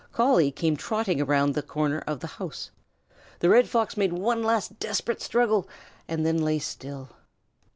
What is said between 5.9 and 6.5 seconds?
and then